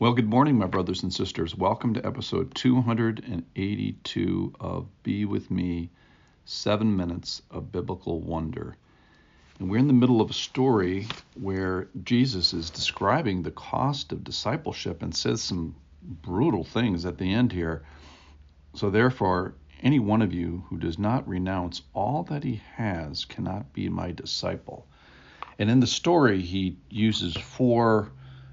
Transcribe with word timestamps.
Well, 0.00 0.14
good 0.14 0.30
morning, 0.30 0.56
my 0.56 0.64
brothers 0.64 1.02
and 1.02 1.12
sisters. 1.12 1.54
Welcome 1.54 1.92
to 1.92 2.06
episode 2.06 2.54
282 2.54 4.54
of 4.58 4.86
Be 5.02 5.26
With 5.26 5.50
Me 5.50 5.90
Seven 6.46 6.96
Minutes 6.96 7.42
of 7.50 7.70
Biblical 7.70 8.22
Wonder. 8.22 8.78
And 9.58 9.68
we're 9.68 9.76
in 9.76 9.88
the 9.88 9.92
middle 9.92 10.22
of 10.22 10.30
a 10.30 10.32
story 10.32 11.06
where 11.38 11.88
Jesus 12.02 12.54
is 12.54 12.70
describing 12.70 13.42
the 13.42 13.50
cost 13.50 14.10
of 14.10 14.24
discipleship 14.24 15.02
and 15.02 15.14
says 15.14 15.42
some 15.42 15.76
brutal 16.02 16.64
things 16.64 17.04
at 17.04 17.18
the 17.18 17.34
end 17.34 17.52
here. 17.52 17.82
So, 18.72 18.88
therefore, 18.88 19.52
any 19.82 19.98
one 19.98 20.22
of 20.22 20.32
you 20.32 20.64
who 20.70 20.78
does 20.78 20.98
not 20.98 21.28
renounce 21.28 21.82
all 21.92 22.22
that 22.22 22.42
he 22.42 22.62
has 22.74 23.26
cannot 23.26 23.74
be 23.74 23.90
my 23.90 24.12
disciple. 24.12 24.86
And 25.58 25.70
in 25.70 25.80
the 25.80 25.86
story, 25.86 26.40
he 26.40 26.78
uses 26.88 27.36
four 27.36 28.12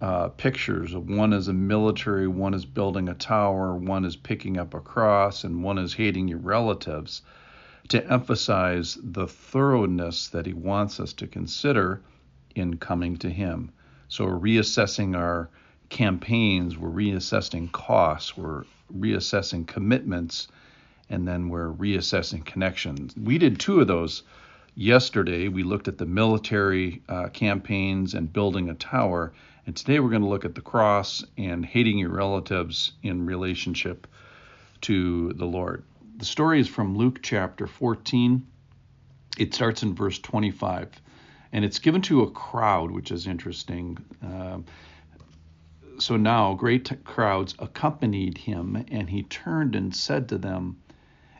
uh, 0.00 0.28
pictures. 0.28 0.94
One 0.94 1.32
is 1.32 1.48
a 1.48 1.52
military, 1.52 2.28
one 2.28 2.54
is 2.54 2.64
building 2.64 3.08
a 3.08 3.14
tower, 3.14 3.74
one 3.74 4.04
is 4.04 4.16
picking 4.16 4.56
up 4.56 4.74
a 4.74 4.80
cross, 4.80 5.44
and 5.44 5.62
one 5.62 5.78
is 5.78 5.94
hating 5.94 6.28
your 6.28 6.38
relatives 6.38 7.22
to 7.88 8.12
emphasize 8.12 8.98
the 9.02 9.26
thoroughness 9.26 10.28
that 10.28 10.46
he 10.46 10.52
wants 10.52 11.00
us 11.00 11.12
to 11.14 11.26
consider 11.26 12.02
in 12.54 12.76
coming 12.76 13.16
to 13.16 13.30
him. 13.30 13.72
So 14.08 14.26
we're 14.26 14.38
reassessing 14.38 15.16
our 15.16 15.50
campaigns, 15.88 16.76
we're 16.76 16.90
reassessing 16.90 17.72
costs, 17.72 18.36
we're 18.36 18.64
reassessing 18.96 19.66
commitments, 19.66 20.48
and 21.10 21.26
then 21.26 21.48
we're 21.48 21.72
reassessing 21.72 22.44
connections. 22.44 23.14
We 23.16 23.38
did 23.38 23.58
two 23.58 23.80
of 23.80 23.86
those 23.86 24.22
yesterday. 24.74 25.48
We 25.48 25.62
looked 25.62 25.88
at 25.88 25.98
the 25.98 26.06
military 26.06 27.02
uh, 27.08 27.28
campaigns 27.28 28.14
and 28.14 28.32
building 28.32 28.68
a 28.68 28.74
tower, 28.74 29.32
and 29.68 29.76
today 29.76 30.00
we're 30.00 30.08
going 30.08 30.22
to 30.22 30.28
look 30.28 30.46
at 30.46 30.54
the 30.54 30.62
cross 30.62 31.22
and 31.36 31.62
hating 31.62 31.98
your 31.98 32.08
relatives 32.08 32.92
in 33.02 33.26
relationship 33.26 34.06
to 34.80 35.34
the 35.34 35.44
Lord. 35.44 35.84
The 36.16 36.24
story 36.24 36.58
is 36.58 36.66
from 36.66 36.96
Luke 36.96 37.18
chapter 37.20 37.66
14. 37.66 38.46
It 39.36 39.52
starts 39.52 39.82
in 39.82 39.94
verse 39.94 40.18
25, 40.20 40.88
and 41.52 41.66
it's 41.66 41.80
given 41.80 42.00
to 42.00 42.22
a 42.22 42.30
crowd, 42.30 42.90
which 42.90 43.10
is 43.10 43.26
interesting. 43.26 43.98
Uh, 44.26 44.60
so 45.98 46.16
now 46.16 46.54
great 46.54 47.04
crowds 47.04 47.54
accompanied 47.58 48.38
him, 48.38 48.86
and 48.90 49.10
he 49.10 49.24
turned 49.24 49.76
and 49.76 49.94
said 49.94 50.30
to 50.30 50.38
them, 50.38 50.78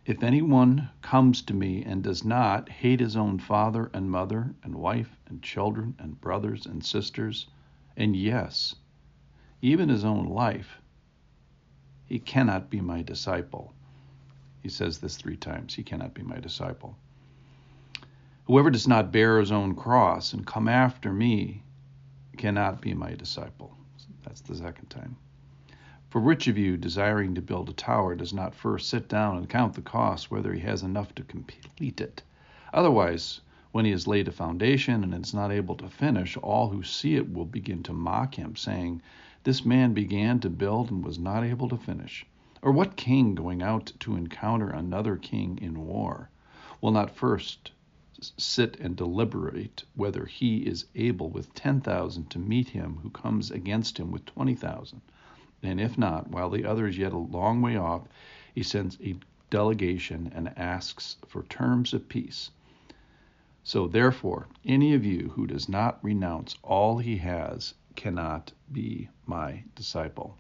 If 0.05 0.23
anyone 0.23 0.91
comes 1.01 1.41
to 1.41 1.55
me 1.55 1.83
and 1.83 2.03
does 2.03 2.27
not 2.27 2.69
hate 2.69 3.01
his 3.01 3.17
own 3.17 3.39
father 3.39 3.91
and 3.95 4.11
mother 4.11 4.55
and 4.63 4.75
wife 4.75 5.17
and 5.31 5.43
children 5.43 5.95
and 5.99 6.21
brothers 6.21 6.67
and 6.67 6.85
sisters, 6.85 7.47
and 7.99 8.15
yes, 8.15 8.77
even 9.61 9.89
his 9.89 10.05
own 10.05 10.29
life, 10.29 10.81
he 12.07 12.21
cannot 12.21 12.71
be 12.71 12.81
my 12.81 13.03
disciple. 13.03 13.75
He 14.63 14.69
says 14.69 14.99
this 14.99 15.17
three 15.17 15.37
times 15.37 15.75
he 15.75 15.83
cannot 15.83 16.15
be 16.15 16.23
my 16.23 16.39
disciple. 16.39 16.97
Whoever 18.45 18.71
does 18.71 18.87
not 18.87 19.11
bear 19.11 19.41
his 19.41 19.51
own 19.51 19.75
cross 19.75 20.33
and 20.33 20.47
come 20.47 20.69
after 20.69 21.13
me 21.13 21.65
cannot 22.37 22.81
be 22.81 22.95
my 22.95 23.15
disciple. 23.15 23.77
That's 24.23 24.43
the 24.43 24.55
second 24.55 24.91
time. 24.91 25.17
For 26.09 26.21
which 26.21 26.47
of 26.47 26.57
you, 26.57 26.77
desiring 26.77 27.35
to 27.35 27.43
build 27.43 27.69
a 27.69 27.73
tower, 27.73 28.15
does 28.15 28.33
not 28.33 28.55
first 28.55 28.89
sit 28.89 29.09
down 29.09 29.37
and 29.37 29.51
count 29.51 29.75
the 29.75 29.83
cost, 29.83 30.31
whether 30.31 30.53
he 30.53 30.61
has 30.61 30.85
enough 30.85 31.17
to 31.17 31.25
complete 31.25 32.01
it? 32.01 32.23
Otherwise, 32.73 33.41
when 33.71 33.85
he 33.85 33.91
has 33.91 34.07
laid 34.07 34.27
a 34.27 34.33
foundation 34.33 35.05
and 35.05 35.13
is 35.15 35.35
not 35.35 35.53
able 35.53 35.75
to 35.75 35.91
finish, 35.91 36.37
all 36.39 36.71
who 36.71 36.83
see 36.83 37.17
it 37.17 37.33
will 37.33 37.45
begin 37.45 37.83
to 37.83 37.93
mock 37.93 38.35
him, 38.37 38.57
saying, 38.57 39.03
This 39.45 39.65
man 39.65 39.93
began 39.93 40.41
to 40.41 40.49
build 40.49 40.91
and 40.91 41.05
was 41.05 41.19
not 41.19 41.45
able 41.45 41.69
to 41.69 41.77
finish. 41.77 42.25
Or 42.63 42.73
what 42.73 42.97
king 42.97 43.35
going 43.35 43.63
out 43.63 43.93
to 44.01 44.17
encounter 44.17 44.71
another 44.71 45.17
king 45.17 45.59
in 45.59 45.87
war 45.87 46.31
will 46.81 46.93
not 46.93 47.15
first 47.15 47.73
sit 48.37 48.81
and 48.81 48.97
deliberate 48.97 49.85
whether 49.95 50.25
he 50.25 50.59
is 50.67 50.87
able 50.95 51.29
with 51.29 51.55
10,000 51.55 52.31
to 52.31 52.39
meet 52.39 52.71
him 52.71 52.99
who 53.03 53.11
comes 53.11 53.51
against 53.51 53.99
him 53.99 54.11
with 54.11 54.25
20,000? 54.25 55.01
And 55.63 55.79
if 55.81 55.99
not, 55.99 56.31
while 56.31 56.51
the 56.51 56.65
other 56.65 56.87
is 56.87 56.97
yet 56.97 57.13
a 57.13 57.19
long 57.19 57.61
way 57.61 57.77
off, 57.77 58.09
he 58.55 58.63
sends 58.63 58.99
a 59.03 59.17
delegation 59.51 60.33
and 60.35 60.57
asks 60.59 61.17
for 61.27 61.43
terms 61.45 61.93
of 61.93 62.09
peace. 62.09 62.51
So, 63.69 63.87
therefore, 63.87 64.49
any 64.65 64.95
of 64.95 65.05
you 65.05 65.33
who 65.35 65.47
does 65.47 65.69
not 65.69 66.03
renounce 66.03 66.57
all 66.63 66.97
he 66.97 67.19
has 67.19 67.75
cannot 67.97 68.51
be 68.73 69.11
my 69.27 69.63
disciple. 69.75 70.39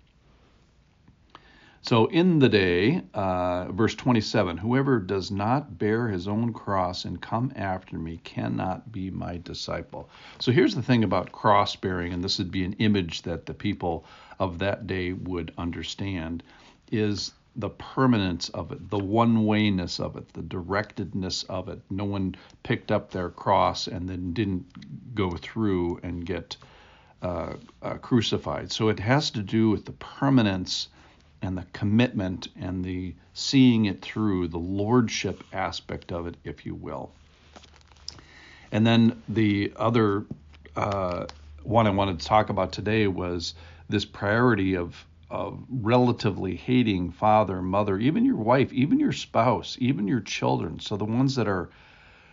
So, 1.82 2.06
in 2.06 2.38
the 2.38 2.48
day, 2.48 3.02
uh, 3.12 3.70
verse 3.70 3.94
27 3.94 4.56
whoever 4.56 4.98
does 4.98 5.30
not 5.30 5.76
bear 5.76 6.08
his 6.08 6.26
own 6.26 6.54
cross 6.54 7.04
and 7.04 7.20
come 7.20 7.52
after 7.54 7.98
me 7.98 8.16
cannot 8.24 8.90
be 8.90 9.10
my 9.10 9.36
disciple. 9.36 10.08
So, 10.38 10.50
here's 10.50 10.74
the 10.74 10.80
thing 10.82 11.04
about 11.04 11.30
cross 11.30 11.76
bearing, 11.76 12.14
and 12.14 12.24
this 12.24 12.38
would 12.38 12.50
be 12.50 12.64
an 12.64 12.76
image 12.78 13.20
that 13.22 13.44
the 13.44 13.52
people 13.52 14.06
of 14.38 14.58
that 14.60 14.86
day 14.86 15.12
would 15.12 15.52
understand, 15.58 16.42
is 16.90 17.32
the 17.58 17.70
permanence 17.70 18.48
of 18.50 18.70
it, 18.70 18.88
the 18.88 18.98
one 18.98 19.38
wayness 19.38 19.98
of 19.98 20.16
it, 20.16 20.32
the 20.32 20.42
directedness 20.42 21.44
of 21.48 21.68
it. 21.68 21.80
No 21.90 22.04
one 22.04 22.36
picked 22.62 22.92
up 22.92 23.10
their 23.10 23.28
cross 23.28 23.88
and 23.88 24.08
then 24.08 24.32
didn't 24.32 25.14
go 25.14 25.32
through 25.32 25.98
and 26.04 26.24
get 26.24 26.56
uh, 27.20 27.54
uh, 27.82 27.94
crucified. 27.94 28.70
So 28.70 28.88
it 28.88 29.00
has 29.00 29.30
to 29.32 29.42
do 29.42 29.70
with 29.70 29.84
the 29.84 29.92
permanence 29.92 30.88
and 31.42 31.58
the 31.58 31.66
commitment 31.72 32.46
and 32.60 32.84
the 32.84 33.14
seeing 33.34 33.86
it 33.86 34.02
through, 34.02 34.48
the 34.48 34.58
lordship 34.58 35.42
aspect 35.52 36.12
of 36.12 36.28
it, 36.28 36.36
if 36.44 36.64
you 36.64 36.76
will. 36.76 37.10
And 38.70 38.86
then 38.86 39.20
the 39.28 39.72
other 39.76 40.26
uh, 40.76 41.26
one 41.64 41.88
I 41.88 41.90
wanted 41.90 42.20
to 42.20 42.26
talk 42.26 42.50
about 42.50 42.70
today 42.70 43.08
was 43.08 43.54
this 43.88 44.04
priority 44.04 44.76
of 44.76 45.04
of 45.30 45.62
relatively 45.68 46.56
hating 46.56 47.10
father, 47.10 47.60
mother, 47.60 47.98
even 47.98 48.24
your 48.24 48.36
wife, 48.36 48.72
even 48.72 48.98
your 48.98 49.12
spouse, 49.12 49.76
even 49.80 50.08
your 50.08 50.20
children. 50.20 50.80
So 50.80 50.96
the 50.96 51.04
ones 51.04 51.34
that 51.34 51.48
are 51.48 51.68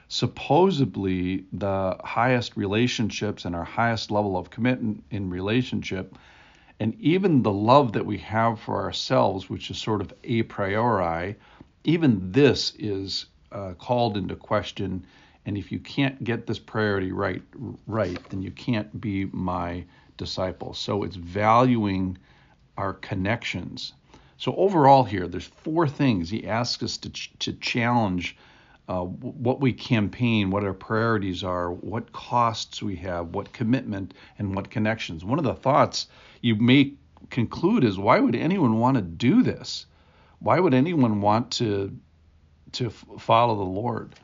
supposedly 0.08 1.46
the 1.52 1.98
highest 2.04 2.56
relationships 2.56 3.46
and 3.46 3.56
our 3.56 3.66
highest 3.66 4.12
level 4.12 4.38
of 4.38 4.50
commitment 4.50 5.04
in 5.12 5.30
relationship, 5.30 6.16
and 6.80 6.96
even 7.00 7.44
the 7.44 7.52
love 7.52 7.94
that 7.94 8.06
we 8.06 8.18
have 8.20 8.60
for 8.60 8.82
ourselves, 8.82 9.50
which 9.50 9.70
is 9.70 9.78
sort 9.78 10.02
of 10.02 10.14
a 10.24 10.44
priori, 10.44 11.36
even 11.84 12.32
this 12.32 12.74
is 12.78 13.26
uh, 13.52 13.74
called 13.74 14.18
into 14.18 14.36
question. 14.36 15.06
And 15.46 15.58
if 15.58 15.72
you 15.72 15.80
can't 15.80 16.24
get 16.24 16.48
this 16.48 16.60
priority 16.60 17.12
right, 17.12 17.42
right, 17.86 18.18
then 18.30 18.42
you 18.42 18.52
can't 18.52 19.00
be 19.00 19.26
my 19.26 19.86
disciple. 20.18 20.74
So 20.74 21.04
it's 21.04 21.16
valuing 21.16 22.18
our 22.78 22.94
connections. 22.94 23.94
So 24.38 24.54
overall, 24.56 25.04
here 25.04 25.28
there's 25.28 25.46
four 25.46 25.88
things 25.88 26.30
he 26.30 26.48
asks 26.48 26.84
us 26.84 26.98
to 26.98 27.10
ch- 27.10 27.32
to 27.40 27.54
challenge 27.54 28.36
uh, 28.88 29.04
what 29.04 29.62
we 29.62 29.74
campaign, 29.74 30.52
what 30.52 30.64
our 30.64 30.74
priorities 30.74 31.44
are, 31.44 31.72
what 31.72 32.12
costs 32.12 32.84
we 32.84 32.96
have, 32.98 33.34
what 33.34 33.54
commitment, 33.54 34.14
and 34.38 34.54
what 34.54 34.70
connections. 34.70 35.26
One 35.26 35.40
of 35.40 35.46
the 35.46 35.56
thoughts 35.56 36.08
you 36.42 36.56
may 36.56 36.94
conclude 37.30 37.84
is 37.84 37.98
why 37.98 38.20
would 38.20 38.36
anyone 38.36 38.78
want 38.78 38.96
to 38.96 39.02
do 39.02 39.42
this? 39.42 39.86
Why 40.40 40.60
would 40.60 40.74
anyone 40.74 41.22
want 41.22 41.52
to 41.52 41.98
to 42.74 42.90
follow 42.90 43.56
the 43.56 43.64
Lord? 43.64 44.16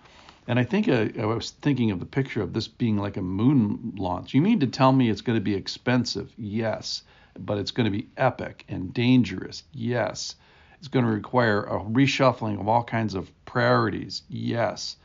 And 0.47 0.59
I 0.59 0.65
think 0.65 0.89
uh, 0.89 1.07
I 1.17 1.25
was 1.25 1.51
thinking 1.51 1.91
of 1.91 1.99
the 1.99 2.05
picture 2.05 2.41
of 2.41 2.51
this 2.51 2.67
being 2.67 2.97
like 2.97 3.15
a 3.15 3.21
moon 3.21 3.93
launch. 3.97 4.33
You 4.33 4.41
mean 4.41 4.59
to 4.59 4.67
tell 4.67 4.91
me 4.91 5.09
it's 5.09 5.21
going 5.21 5.37
to 5.37 5.43
be 5.43 5.55
expensive? 5.55 6.33
Yes 6.37 7.03
but 7.39 7.57
it's 7.57 7.71
going 7.71 7.85
to 7.85 7.97
be 7.97 8.09
epic 8.17 8.65
and 8.67 8.93
dangerous. 8.93 9.63
Yes. 9.73 10.35
It's 10.79 10.87
going 10.87 11.05
to 11.05 11.11
require 11.11 11.63
a 11.63 11.79
reshuffling 11.79 12.59
of 12.59 12.67
all 12.67 12.83
kinds 12.83 13.13
of 13.13 13.31
priorities. 13.45 14.23
Yes. 14.29 14.97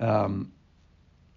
Um, 0.00 0.52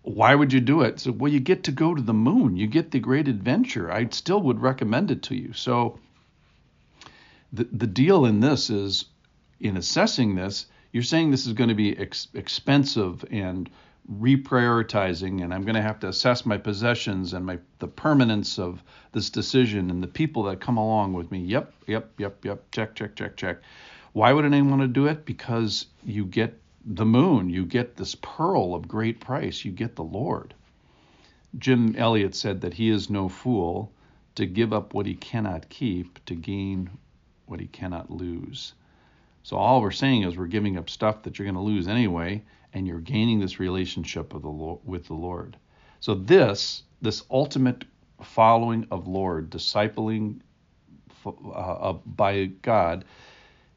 why 0.01 0.33
would 0.33 0.51
you 0.53 0.59
do 0.59 0.81
it? 0.81 0.99
So, 0.99 1.11
well, 1.11 1.31
you 1.31 1.39
get 1.39 1.63
to 1.65 1.71
go 1.71 1.93
to 1.93 2.01
the 2.01 2.13
moon. 2.13 2.57
You 2.57 2.67
get 2.67 2.91
the 2.91 2.99
great 2.99 3.27
adventure. 3.27 3.91
I 3.91 4.07
still 4.09 4.41
would 4.41 4.61
recommend 4.61 5.11
it 5.11 5.23
to 5.23 5.35
you. 5.35 5.53
So, 5.53 5.99
the 7.53 7.67
the 7.71 7.87
deal 7.87 8.25
in 8.25 8.39
this 8.39 8.69
is, 8.69 9.05
in 9.59 9.77
assessing 9.77 10.35
this, 10.35 10.65
you're 10.91 11.03
saying 11.03 11.31
this 11.31 11.45
is 11.45 11.53
going 11.53 11.69
to 11.69 11.75
be 11.75 11.97
ex- 11.97 12.27
expensive 12.33 13.25
and 13.29 13.69
reprioritizing 14.11 15.43
and 15.43 15.53
I'm 15.53 15.61
going 15.61 15.75
to 15.75 15.81
have 15.81 15.99
to 15.99 16.07
assess 16.07 16.45
my 16.45 16.57
possessions 16.57 17.33
and 17.33 17.45
my 17.45 17.59
the 17.77 17.87
permanence 17.87 18.57
of 18.57 18.83
this 19.11 19.29
decision 19.29 19.91
and 19.91 20.01
the 20.01 20.07
people 20.07 20.43
that 20.43 20.59
come 20.59 20.77
along 20.77 21.13
with 21.13 21.31
me. 21.31 21.39
Yep, 21.39 21.73
yep, 21.85 22.11
yep, 22.17 22.43
yep. 22.43 22.71
Check, 22.71 22.95
check, 22.95 23.15
check, 23.15 23.37
check. 23.37 23.57
Why 24.13 24.33
would 24.33 24.45
anyone 24.45 24.79
want 24.79 24.81
to 24.81 24.87
do 24.87 25.05
it? 25.05 25.25
Because 25.25 25.85
you 26.03 26.25
get 26.25 26.59
the 26.83 27.05
moon, 27.05 27.49
you 27.49 27.65
get 27.65 27.95
this 27.95 28.15
pearl 28.15 28.73
of 28.73 28.87
great 28.87 29.19
price, 29.19 29.63
you 29.63 29.71
get 29.71 29.95
the 29.95 30.03
Lord. 30.03 30.55
Jim 31.57 31.95
Elliot 31.95 32.33
said 32.33 32.61
that 32.61 32.73
he 32.73 32.89
is 32.89 33.09
no 33.09 33.29
fool 33.29 33.91
to 34.35 34.45
give 34.45 34.73
up 34.73 34.93
what 34.93 35.05
he 35.05 35.15
cannot 35.15 35.69
keep 35.69 36.23
to 36.25 36.35
gain 36.35 36.89
what 37.45 37.59
he 37.59 37.67
cannot 37.67 38.09
lose. 38.09 38.73
So 39.43 39.57
all 39.57 39.81
we're 39.81 39.91
saying 39.91 40.23
is 40.23 40.37
we're 40.37 40.47
giving 40.47 40.77
up 40.77 40.89
stuff 40.89 41.23
that 41.23 41.39
you're 41.39 41.45
going 41.45 41.55
to 41.55 41.61
lose 41.61 41.87
anyway, 41.87 42.43
and 42.73 42.87
you're 42.87 42.99
gaining 42.99 43.39
this 43.39 43.59
relationship 43.59 44.29
the 44.29 44.37
Lord, 44.37 44.79
with 44.83 45.05
the 45.07 45.13
Lord. 45.13 45.57
So 45.99 46.13
this, 46.13 46.83
this 47.01 47.23
ultimate 47.31 47.85
following 48.21 48.87
of 48.91 49.07
Lord, 49.07 49.49
discipling 49.49 50.41
uh, 51.25 51.93
by 51.93 52.45
God, 52.61 53.05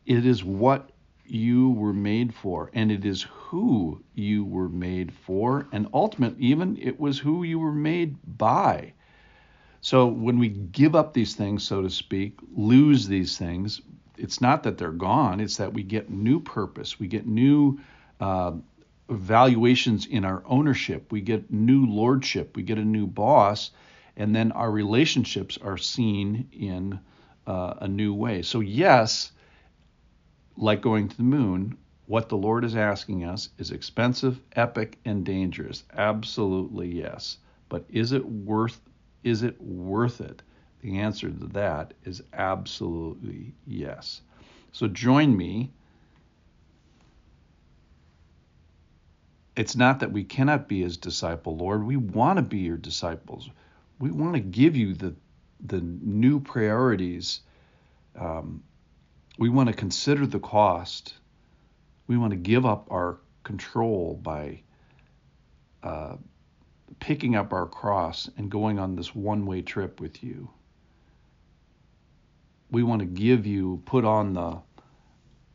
it 0.07 0.27
is 0.27 0.45
what 0.45 0.91
you 1.25 1.71
were 1.71 1.93
made 1.93 2.35
for, 2.35 2.71
and 2.75 2.91
it 2.91 3.05
is 3.05 3.23
who 3.23 4.03
you 4.15 4.45
were 4.45 4.69
made 4.69 5.13
for, 5.13 5.69
and 5.73 5.89
ultimately, 5.95 6.45
even 6.45 6.77
it 6.81 6.99
was 6.99 7.19
who 7.19 7.45
you 7.45 7.59
were 7.59 7.73
made 7.73 8.17
by. 8.37 8.93
So 9.81 10.07
when 10.07 10.39
we 10.39 10.49
give 10.49 10.95
up 10.95 11.13
these 11.13 11.35
things, 11.35 11.63
so 11.63 11.83
to 11.83 11.91
speak, 11.91 12.39
lose 12.55 13.09
these 13.09 13.39
things, 13.39 13.81
it's 14.17 14.41
not 14.41 14.63
that 14.65 14.79
they're 14.79 14.91
gone, 14.91 15.41
it's 15.41 15.57
that 15.57 15.73
we 15.75 15.83
get 15.83 16.11
new 16.11 16.41
purpose, 16.41 16.99
we 17.01 17.07
get 17.07 17.27
new 17.27 17.81
uh, 18.21 18.53
valuations 19.09 20.07
in 20.07 20.25
our 20.25 20.43
ownership, 20.47 21.11
we 21.13 21.21
get 21.21 21.51
new 21.53 21.87
lordship, 21.87 22.57
we 22.57 22.63
get 22.63 22.79
a 22.79 22.85
new 22.85 23.07
boss, 23.07 23.71
and 24.17 24.35
then 24.35 24.53
our 24.53 24.71
relationships 24.71 25.59
are 25.59 25.79
seen 25.79 26.49
in 26.53 26.99
uh, 27.47 27.75
a 27.81 27.89
new 27.89 28.15
way. 28.15 28.43
So, 28.43 28.61
yes, 28.61 29.33
like 30.57 30.81
going 30.83 31.09
to 31.09 31.17
the 31.17 31.23
moon, 31.23 31.77
what 32.07 32.29
the 32.29 32.37
Lord 32.37 32.65
is 32.65 32.77
asking 32.77 33.25
us 33.25 33.49
is 33.59 33.71
expensive, 33.71 34.41
epic, 34.55 34.99
and 35.05 35.25
dangerous. 35.25 35.85
Absolutely 35.95 36.95
yes. 36.95 37.39
But 37.69 37.85
is 37.89 38.13
it 38.13 38.25
worth 38.25 38.81
is 39.25 39.43
it 39.43 39.61
worth 39.63 40.21
it? 40.21 40.43
The 40.83 40.99
answer 40.99 41.31
to 41.31 41.47
that 41.49 41.95
is 42.05 42.23
absolutely 42.33 43.55
yes. 43.67 44.21
So 44.73 44.89
join 44.89 45.37
me. 45.37 45.71
It's 49.55 49.77
not 49.77 50.01
that 50.01 50.13
we 50.13 50.25
cannot 50.25 50.67
be 50.67 50.83
his 50.83 50.97
disciple, 50.97 51.57
Lord. 51.57 51.85
We 51.85 51.97
want 51.97 52.39
to 52.39 52.43
be 52.43 52.59
your 52.59 52.77
disciples. 52.77 53.49
We 53.99 54.11
want 54.11 54.35
to 54.35 54.41
give 54.41 54.77
you 54.77 54.95
the 54.95 55.15
the 55.65 55.81
new 55.81 56.41
priorities. 56.41 57.41
Um, 58.19 58.65
we 59.39 59.49
want 59.49 59.69
to 59.69 59.75
consider 59.75 60.27
the 60.27 60.41
cost. 60.41 61.15
We 62.09 62.19
want 62.19 62.33
to 62.33 62.37
give 62.37 62.67
up 62.67 62.89
our 62.91 63.19
control 63.45 64.19
by 64.21 64.63
uh, 65.85 66.17
picking 66.99 67.37
up 67.37 67.53
our 67.53 67.67
cross 67.67 68.29
and 68.37 68.51
going 68.51 68.81
on 68.81 68.97
this 68.97 69.15
one 69.15 69.47
way 69.47 69.63
trip 69.63 70.01
with 70.01 70.25
you. 70.25 70.51
We 72.73 72.83
want 72.83 73.01
to 73.01 73.07
give 73.07 73.47
you, 73.47 73.83
put 73.85 74.07
on 74.07 74.33
the 74.33 74.59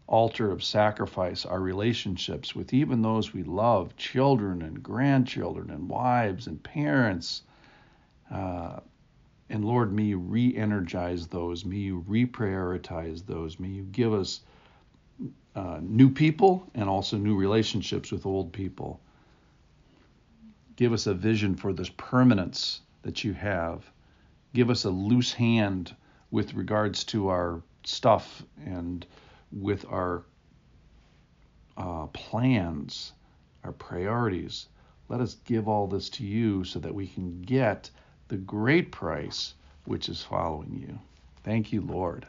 altar 0.06 0.52
of 0.52 0.64
sacrifice 0.64 1.46
our 1.46 1.60
relationships 1.60 2.56
with 2.56 2.74
even 2.74 3.02
those 3.02 3.34
we 3.34 3.42
love, 3.42 3.98
children 3.98 4.62
and 4.62 4.81
grandchildren 4.84 5.72
and 5.72 5.90
wives 5.90 6.46
and 6.46 6.64
parents. 6.64 7.42
Uh, 8.31 8.81
and 9.50 9.66
Lord, 9.66 9.92
may 9.92 10.04
you 10.04 10.19
re 10.19 10.56
energize 10.56 11.25
those. 11.28 11.66
May 11.66 11.78
you 11.78 12.06
reprioritize 12.08 13.25
those. 13.25 13.60
May 13.60 13.70
you 13.70 13.84
give 13.84 14.13
us 14.13 14.42
uh, 15.56 15.80
new 15.81 16.12
people 16.12 16.70
and 16.75 16.88
also 16.88 17.18
new 17.18 17.36
relationships 17.36 18.12
with 18.12 18.28
old 18.28 18.54
people. 18.54 19.02
Give 20.75 20.94
us 20.94 21.08
a 21.08 21.16
vision 21.16 21.56
for 21.56 21.74
this 21.74 21.90
permanence 21.98 22.81
that 23.02 23.24
you 23.24 23.34
have. 23.34 23.90
Give 24.54 24.70
us 24.70 24.86
a 24.86 24.92
loose 24.92 25.34
hand 25.34 25.96
with 26.31 26.53
regards 26.53 27.03
to 27.06 27.29
our 27.29 27.62
stuff 27.83 28.44
and 28.65 29.06
with 29.51 29.85
our 29.89 30.24
uh, 31.77 32.07
plans, 32.07 33.13
our 33.63 33.71
priorities. 33.71 34.68
Let 35.09 35.21
us 35.21 35.35
give 35.45 35.68
all 35.68 35.88
this 35.88 36.09
to 36.12 36.25
you 36.25 36.63
so 36.63 36.79
that 36.79 36.94
we 36.94 37.07
can 37.07 37.41
get 37.41 37.89
the 38.27 38.38
great 38.38 38.91
price 38.91 39.53
which 39.85 40.09
is 40.09 40.21
following 40.21 40.75
you. 40.75 41.00
Thank 41.44 41.71
you, 41.71 41.81
Lord. 41.81 42.27